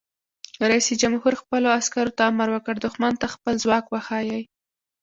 [0.69, 4.43] رئیس جمهور خپلو عسکرو ته امر وکړ؛ دښمن ته خپل ځواک وښایئ!